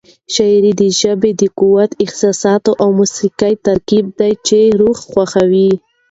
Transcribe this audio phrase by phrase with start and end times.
[0.33, 2.43] شاعري د ژبې د قوت، احساس
[2.81, 5.71] او موسيقۍ ترکیب دی چې روح خوښوي.